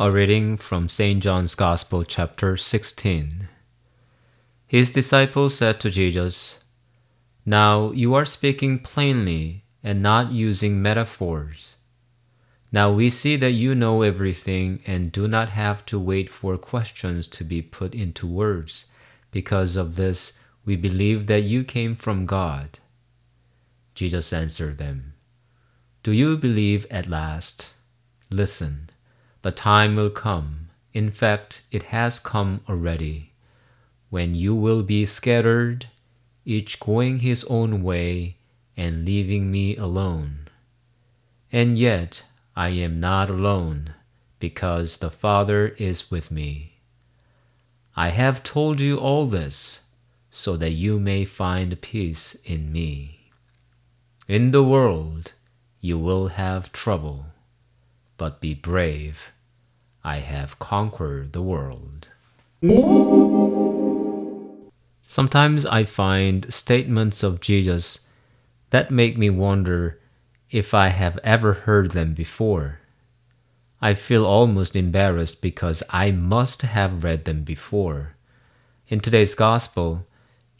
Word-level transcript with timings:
A 0.00 0.12
reading 0.12 0.56
from 0.56 0.88
St. 0.88 1.20
John's 1.20 1.56
Gospel, 1.56 2.04
chapter 2.04 2.56
16. 2.56 3.48
His 4.64 4.92
disciples 4.92 5.56
said 5.56 5.80
to 5.80 5.90
Jesus, 5.90 6.60
Now 7.44 7.90
you 7.90 8.14
are 8.14 8.24
speaking 8.24 8.78
plainly 8.78 9.64
and 9.82 10.00
not 10.00 10.30
using 10.30 10.80
metaphors. 10.80 11.74
Now 12.70 12.92
we 12.92 13.10
see 13.10 13.34
that 13.38 13.50
you 13.50 13.74
know 13.74 14.02
everything 14.02 14.78
and 14.86 15.10
do 15.10 15.26
not 15.26 15.48
have 15.48 15.84
to 15.86 15.98
wait 15.98 16.30
for 16.30 16.56
questions 16.56 17.26
to 17.30 17.42
be 17.42 17.60
put 17.60 17.92
into 17.92 18.24
words. 18.24 18.86
Because 19.32 19.74
of 19.74 19.96
this, 19.96 20.32
we 20.64 20.76
believe 20.76 21.26
that 21.26 21.42
you 21.42 21.64
came 21.64 21.96
from 21.96 22.24
God. 22.24 22.78
Jesus 23.96 24.32
answered 24.32 24.78
them, 24.78 25.14
Do 26.04 26.12
you 26.12 26.36
believe 26.36 26.86
at 26.88 27.08
last? 27.08 27.70
Listen. 28.30 28.90
The 29.48 29.52
time 29.52 29.96
will 29.96 30.10
come, 30.10 30.68
in 30.92 31.10
fact, 31.10 31.62
it 31.70 31.84
has 31.84 32.18
come 32.18 32.60
already, 32.68 33.32
when 34.10 34.34
you 34.34 34.54
will 34.54 34.82
be 34.82 35.06
scattered, 35.06 35.86
each 36.44 36.78
going 36.78 37.20
his 37.20 37.44
own 37.44 37.82
way 37.82 38.36
and 38.76 39.06
leaving 39.06 39.50
me 39.50 39.74
alone. 39.74 40.48
And 41.50 41.78
yet 41.78 42.24
I 42.54 42.68
am 42.84 43.00
not 43.00 43.30
alone, 43.30 43.94
because 44.38 44.98
the 44.98 45.08
Father 45.08 45.68
is 45.78 46.10
with 46.10 46.30
me. 46.30 46.74
I 47.96 48.10
have 48.10 48.42
told 48.42 48.80
you 48.80 48.98
all 48.98 49.24
this, 49.24 49.80
so 50.30 50.58
that 50.58 50.72
you 50.72 51.00
may 51.00 51.24
find 51.24 51.80
peace 51.80 52.36
in 52.44 52.70
me. 52.70 53.30
In 54.26 54.50
the 54.50 54.62
world 54.62 55.32
you 55.80 55.98
will 55.98 56.28
have 56.28 56.70
trouble 56.70 57.24
but 58.18 58.42
be 58.42 58.52
brave. 58.52 59.32
I 60.04 60.18
have 60.18 60.58
conquered 60.58 61.32
the 61.32 61.42
world. 61.42 62.08
Sometimes 65.06 65.64
I 65.66 65.84
find 65.84 66.52
statements 66.52 67.22
of 67.22 67.40
Jesus 67.40 68.00
that 68.70 68.90
make 68.90 69.16
me 69.16 69.30
wonder 69.30 70.00
if 70.50 70.74
I 70.74 70.88
have 70.88 71.18
ever 71.24 71.52
heard 71.52 71.90
them 71.90 72.14
before. 72.14 72.80
I 73.80 73.94
feel 73.94 74.26
almost 74.26 74.74
embarrassed 74.74 75.40
because 75.40 75.82
I 75.90 76.10
must 76.10 76.62
have 76.62 77.04
read 77.04 77.24
them 77.24 77.42
before. 77.44 78.14
In 78.88 79.00
today's 79.00 79.34
Gospel, 79.34 80.06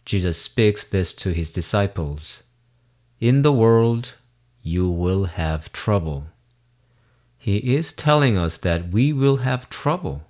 Jesus 0.05 0.41
speaks 0.41 0.85
this 0.85 1.13
to 1.15 1.33
his 1.33 1.51
disciples 1.51 2.43
In 3.21 3.43
the 3.43 3.53
world, 3.53 4.15
you 4.63 4.89
will 4.89 5.25
have 5.25 5.73
trouble. 5.73 6.27
He 7.39 7.77
is 7.77 7.93
telling 7.93 8.37
us 8.37 8.59
that 8.59 8.91
we 8.91 9.13
will 9.13 9.39
have 9.39 9.71
trouble. 9.71 10.25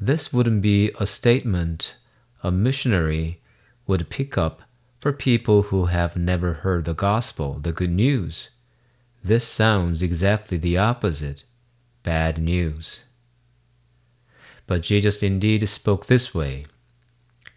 This 0.00 0.32
wouldn't 0.32 0.60
be 0.60 0.90
a 0.98 1.06
statement 1.06 1.96
a 2.42 2.50
missionary 2.50 3.40
would 3.86 4.10
pick 4.10 4.36
up 4.36 4.62
for 5.00 5.12
people 5.12 5.62
who 5.62 5.86
have 5.86 6.16
never 6.16 6.54
heard 6.54 6.84
the 6.84 6.94
gospel, 6.94 7.60
the 7.60 7.72
good 7.72 7.90
news. 7.90 8.50
This 9.22 9.46
sounds 9.46 10.02
exactly 10.02 10.58
the 10.58 10.76
opposite 10.76 11.44
bad 12.02 12.38
news. 12.38 13.02
But 14.66 14.82
Jesus 14.82 15.22
indeed 15.22 15.68
spoke 15.68 16.06
this 16.06 16.34
way. 16.34 16.66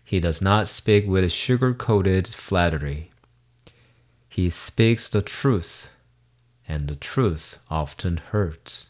He 0.04 0.20
does 0.20 0.42
not 0.42 0.68
speak 0.68 1.08
with 1.08 1.32
sugar 1.32 1.74
coated 1.74 2.28
flattery. 2.28 3.12
He 4.30 4.50
speaks 4.50 5.10
the 5.10 5.22
truth 5.22 5.90
and 6.72 6.88
the 6.88 6.96
truth 6.96 7.60
often 7.70 8.16
hurts. 8.16 8.88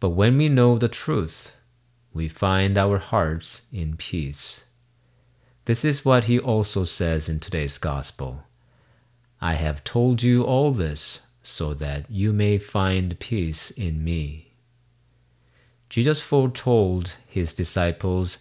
But 0.00 0.10
when 0.10 0.36
we 0.36 0.50
know 0.50 0.76
the 0.76 0.90
truth, 0.90 1.54
we 2.12 2.28
find 2.28 2.76
our 2.76 2.98
hearts 2.98 3.62
in 3.72 3.96
peace. 3.96 4.64
This 5.64 5.82
is 5.82 6.04
what 6.04 6.24
he 6.24 6.38
also 6.38 6.84
says 6.84 7.26
in 7.26 7.40
today's 7.40 7.78
Gospel 7.78 8.42
I 9.40 9.54
have 9.54 9.82
told 9.82 10.22
you 10.22 10.44
all 10.44 10.70
this 10.72 11.20
so 11.42 11.72
that 11.72 12.10
you 12.10 12.34
may 12.34 12.58
find 12.58 13.18
peace 13.18 13.70
in 13.70 14.04
me. 14.04 14.52
Jesus 15.88 16.20
foretold 16.20 17.14
his 17.26 17.54
disciples 17.54 18.40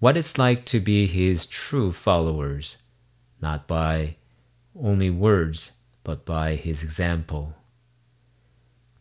what 0.00 0.18
it's 0.18 0.36
like 0.36 0.66
to 0.66 0.80
be 0.80 1.06
his 1.06 1.46
true 1.46 1.92
followers, 1.92 2.76
not 3.40 3.66
by 3.66 4.16
only 4.78 5.08
words 5.08 5.72
but 6.04 6.24
by 6.24 6.54
his 6.54 6.82
example. 6.82 7.54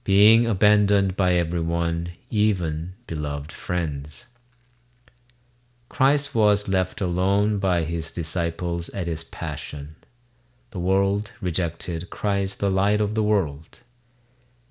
Being 0.03 0.45
abandoned 0.47 1.15
by 1.15 1.35
everyone, 1.35 2.13
even 2.29 2.93
beloved 3.05 3.51
friends. 3.51 4.25
Christ 5.89 6.33
was 6.33 6.67
left 6.67 7.01
alone 7.01 7.59
by 7.59 7.83
his 7.83 8.11
disciples 8.11 8.89
at 8.89 9.05
his 9.05 9.23
passion. 9.23 9.95
The 10.71 10.79
world 10.79 11.33
rejected 11.39 12.09
Christ, 12.09 12.59
the 12.59 12.71
light 12.71 12.99
of 12.99 13.13
the 13.13 13.21
world. 13.21 13.81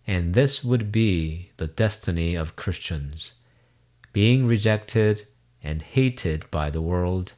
And 0.04 0.34
this 0.34 0.64
would 0.64 0.90
be 0.90 1.50
the 1.58 1.68
destiny 1.68 2.34
of 2.34 2.56
Christians, 2.56 3.34
being 4.12 4.48
rejected 4.48 5.22
and 5.62 5.80
hated 5.80 6.50
by 6.50 6.70
the 6.70 6.82
world, 6.82 7.34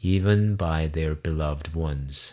even 0.00 0.56
by 0.56 0.86
their 0.86 1.14
beloved 1.14 1.74
ones. 1.74 2.32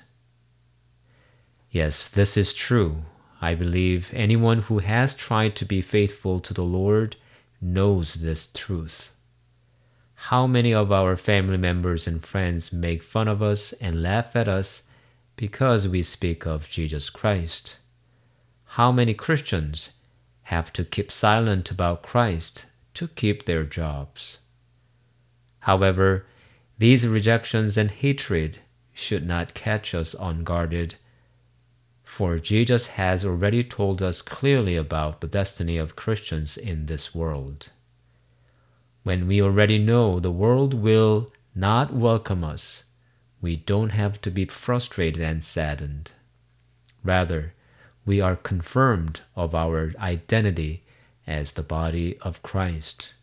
Yes, 1.73 2.07
this 2.07 2.37
is 2.37 2.53
true. 2.53 3.03
I 3.41 3.55
believe 3.55 4.11
anyone 4.13 4.59
who 4.59 4.77
has 4.77 5.15
tried 5.15 5.55
to 5.55 5.65
be 5.65 5.81
faithful 5.81 6.39
to 6.39 6.53
the 6.53 6.63
Lord 6.63 7.15
knows 7.59 8.13
this 8.13 8.45
truth. 8.53 9.11
How 10.29 10.45
many 10.45 10.71
of 10.71 10.91
our 10.91 11.17
family 11.17 11.57
members 11.57 12.05
and 12.05 12.23
friends 12.23 12.71
make 12.71 13.01
fun 13.01 13.27
of 13.27 13.41
us 13.41 13.73
and 13.81 14.03
laugh 14.03 14.35
at 14.35 14.47
us 14.47 14.83
because 15.35 15.87
we 15.87 16.03
speak 16.03 16.45
of 16.45 16.69
Jesus 16.69 17.09
Christ? 17.09 17.77
How 18.77 18.91
many 18.91 19.15
Christians 19.15 19.93
have 20.43 20.71
to 20.73 20.85
keep 20.85 21.11
silent 21.11 21.71
about 21.71 22.03
Christ 22.03 22.65
to 22.93 23.07
keep 23.07 23.45
their 23.45 23.63
jobs? 23.63 24.37
However, 25.61 26.27
these 26.77 27.07
rejections 27.07 27.79
and 27.79 27.89
hatred 27.89 28.59
should 28.93 29.25
not 29.25 29.55
catch 29.55 29.95
us 29.95 30.13
unguarded 30.19 30.97
for 32.15 32.37
Jesus 32.37 32.85
has 32.85 33.25
already 33.25 33.63
told 33.63 33.99
us 33.99 34.21
clearly 34.21 34.75
about 34.75 35.19
the 35.19 35.27
destiny 35.27 35.77
of 35.77 35.95
Christians 35.95 36.57
in 36.57 36.85
this 36.85 37.15
world. 37.15 37.69
When 39.01 39.25
we 39.25 39.41
already 39.41 39.79
know 39.79 40.19
the 40.19 40.29
world 40.29 40.75
will 40.75 41.31
not 41.55 41.91
welcome 41.91 42.43
us, 42.43 42.83
we 43.41 43.55
don't 43.55 43.89
have 43.89 44.21
to 44.21 44.29
be 44.29 44.45
frustrated 44.45 45.23
and 45.23 45.43
saddened. 45.43 46.11
Rather, 47.03 47.55
we 48.05 48.21
are 48.21 48.35
confirmed 48.35 49.21
of 49.35 49.55
our 49.55 49.91
identity 49.97 50.83
as 51.25 51.53
the 51.53 51.63
body 51.63 52.19
of 52.19 52.43
Christ. 52.43 53.15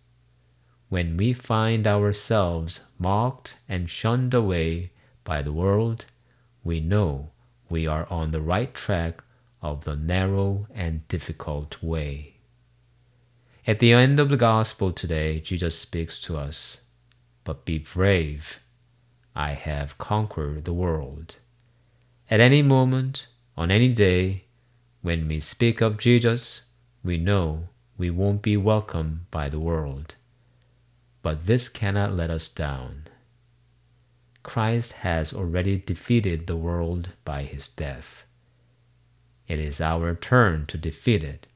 When 0.89 1.17
we 1.17 1.33
find 1.33 1.87
ourselves 1.87 2.81
mocked 2.99 3.61
and 3.69 3.89
shunned 3.89 4.35
away 4.35 4.91
by 5.23 5.43
the 5.43 5.53
world, 5.53 6.07
we 6.65 6.81
know 6.81 7.31
we 7.71 7.87
are 7.87 8.07
on 8.11 8.33
the 8.33 8.43
right 8.43 8.75
track 8.75 9.23
of 9.63 9.85
the 9.85 9.95
narrow 9.95 10.67
and 10.75 11.07
difficult 11.09 11.83
way. 11.83 12.35
At 13.67 13.79
the 13.79 13.93
end 13.93 14.19
of 14.19 14.29
the 14.29 14.37
gospel 14.37 14.93
today, 14.93 15.39
Jesus 15.39 15.79
speaks 15.79 16.21
to 16.23 16.37
us, 16.37 16.81
but 17.45 17.65
be 17.65 17.79
brave. 17.79 18.59
I 19.37 19.53
have 19.53 19.97
conquered 19.99 20.65
the 20.65 20.73
world. 20.73 21.37
At 22.29 22.41
any 22.41 22.63
moment, 22.63 23.27
on 23.57 23.71
any 23.71 23.93
day, 23.93 24.45
when 25.03 25.29
we 25.29 25.41
speak 25.41 25.81
of 25.81 25.99
Jesus, 25.99 26.63
we 27.05 27.17
know 27.17 27.69
we 27.97 28.11
won't 28.11 28.43
be 28.43 28.57
welcomed 28.57 29.31
by 29.31 29.49
the 29.49 29.61
world. 29.61 30.17
But 31.23 31.47
this 31.47 31.69
cannot 31.69 32.15
let 32.15 32.31
us 32.31 32.49
down. 32.49 33.05
Christ 34.43 34.93
has 34.93 35.33
already 35.33 35.77
defeated 35.79 36.47
the 36.47 36.57
world 36.57 37.13
by 37.25 37.45
his 37.45 37.69
death. 37.69 38.25
It 39.47 39.59
is 39.59 39.81
our 39.81 40.15
turn 40.15 40.67
to 40.67 40.79
defeat 40.79 41.23
it 41.23 41.47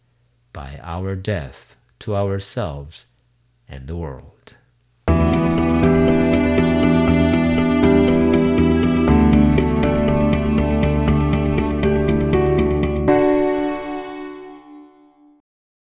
by 0.52 0.78
our 0.82 1.16
death 1.16 1.76
to 2.00 2.14
ourselves 2.16 3.06
and 3.68 3.86
the 3.86 3.96
world. 3.96 4.54